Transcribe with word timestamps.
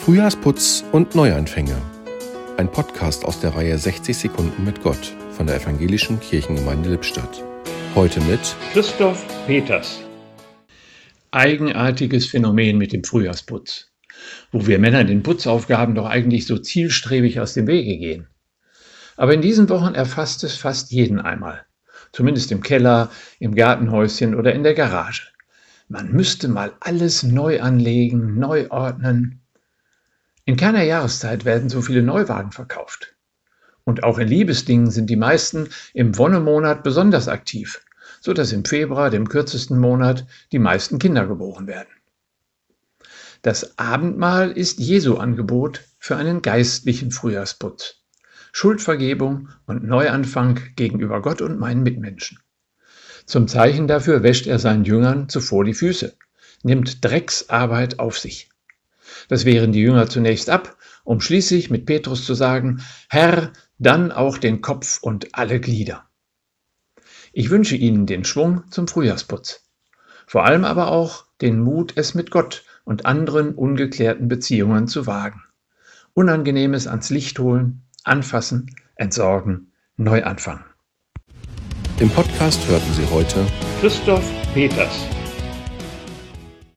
Frühjahrsputz 0.00 0.82
und 0.92 1.14
Neuanfänge. 1.14 1.76
Ein 2.56 2.72
Podcast 2.72 3.22
aus 3.22 3.38
der 3.40 3.54
Reihe 3.54 3.76
60 3.76 4.16
Sekunden 4.16 4.64
mit 4.64 4.82
Gott 4.82 5.14
von 5.32 5.46
der 5.46 5.56
Evangelischen 5.56 6.18
Kirchengemeinde 6.20 6.88
Lippstadt. 6.88 7.44
Heute 7.94 8.22
mit 8.22 8.40
Christoph 8.72 9.22
Peters. 9.46 10.00
Eigenartiges 11.32 12.24
Phänomen 12.24 12.78
mit 12.78 12.94
dem 12.94 13.04
Frühjahrsputz, 13.04 13.90
wo 14.52 14.66
wir 14.66 14.78
Männer 14.78 15.04
den 15.04 15.22
Putzaufgaben 15.22 15.94
doch 15.94 16.06
eigentlich 16.06 16.46
so 16.46 16.56
zielstrebig 16.56 17.38
aus 17.38 17.52
dem 17.52 17.66
Wege 17.66 17.98
gehen. 17.98 18.26
Aber 19.18 19.34
in 19.34 19.42
diesen 19.42 19.68
Wochen 19.68 19.94
erfasst 19.94 20.42
es 20.44 20.56
fast 20.56 20.92
jeden 20.92 21.20
einmal, 21.20 21.66
zumindest 22.12 22.50
im 22.52 22.62
Keller, 22.62 23.10
im 23.38 23.54
Gartenhäuschen 23.54 24.34
oder 24.34 24.54
in 24.54 24.62
der 24.62 24.72
Garage. 24.72 25.28
Man 25.88 26.10
müsste 26.10 26.48
mal 26.48 26.72
alles 26.80 27.22
neu 27.22 27.60
anlegen, 27.60 28.38
neu 28.38 28.66
ordnen, 28.70 29.40
in 30.44 30.56
keiner 30.56 30.82
Jahreszeit 30.82 31.44
werden 31.44 31.68
so 31.68 31.82
viele 31.82 32.02
Neuwagen 32.02 32.52
verkauft. 32.52 33.14
Und 33.84 34.02
auch 34.04 34.18
in 34.18 34.28
Liebesdingen 34.28 34.90
sind 34.90 35.08
die 35.08 35.16
meisten 35.16 35.68
im 35.94 36.16
Wonnemonat 36.16 36.82
besonders 36.82 37.28
aktiv, 37.28 37.80
so 38.20 38.32
dass 38.32 38.52
im 38.52 38.64
Februar, 38.64 39.10
dem 39.10 39.28
kürzesten 39.28 39.78
Monat, 39.78 40.26
die 40.52 40.58
meisten 40.58 40.98
Kinder 40.98 41.26
geboren 41.26 41.66
werden. 41.66 41.88
Das 43.42 43.78
Abendmahl 43.78 44.50
ist 44.50 44.78
Jesu 44.78 45.16
Angebot 45.16 45.82
für 45.98 46.16
einen 46.16 46.42
geistlichen 46.42 47.10
Frühjahrsputz. 47.10 47.96
Schuldvergebung 48.52 49.48
und 49.66 49.84
Neuanfang 49.84 50.60
gegenüber 50.76 51.22
Gott 51.22 51.40
und 51.40 51.58
meinen 51.58 51.82
Mitmenschen. 51.82 52.38
Zum 53.24 53.48
Zeichen 53.48 53.86
dafür 53.86 54.22
wäscht 54.22 54.46
er 54.46 54.58
seinen 54.58 54.84
Jüngern 54.84 55.28
zuvor 55.28 55.64
die 55.64 55.74
Füße, 55.74 56.16
nimmt 56.62 57.04
Drecksarbeit 57.04 57.98
auf 57.98 58.18
sich. 58.18 58.50
Das 59.28 59.44
wehren 59.44 59.72
die 59.72 59.80
Jünger 59.80 60.08
zunächst 60.08 60.50
ab, 60.50 60.76
um 61.04 61.20
schließlich 61.20 61.70
mit 61.70 61.86
Petrus 61.86 62.24
zu 62.24 62.34
sagen, 62.34 62.82
Herr, 63.08 63.52
dann 63.78 64.12
auch 64.12 64.38
den 64.38 64.60
Kopf 64.60 65.02
und 65.02 65.34
alle 65.34 65.60
Glieder. 65.60 66.08
Ich 67.32 67.50
wünsche 67.50 67.76
Ihnen 67.76 68.06
den 68.06 68.24
Schwung 68.24 68.64
zum 68.70 68.88
Frühjahrsputz. 68.88 69.68
Vor 70.26 70.44
allem 70.44 70.64
aber 70.64 70.88
auch 70.88 71.24
den 71.40 71.60
Mut, 71.60 71.92
es 71.96 72.14
mit 72.14 72.30
Gott 72.30 72.64
und 72.84 73.06
anderen 73.06 73.54
ungeklärten 73.54 74.28
Beziehungen 74.28 74.88
zu 74.88 75.06
wagen. 75.06 75.42
Unangenehmes 76.14 76.86
ans 76.86 77.10
Licht 77.10 77.38
holen, 77.38 77.82
anfassen, 78.04 78.74
entsorgen, 78.96 79.72
neu 79.96 80.24
anfangen. 80.24 80.64
Im 82.00 82.10
Podcast 82.10 82.66
hörten 82.68 82.92
Sie 82.94 83.06
heute 83.10 83.46
Christoph 83.80 84.24
Peters 84.54 85.06